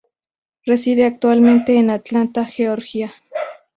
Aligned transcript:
Reside 0.65 1.05
actualmente 1.05 1.77
en 1.77 1.91
Atlanta, 1.91 2.43
Georgia. 2.43 3.13